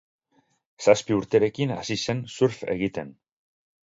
Zazpi 0.85 1.17
urterekin 1.17 1.75
hasi 1.75 1.97
zen 2.05 2.23
surf 2.37 2.63
egiten. 2.77 3.13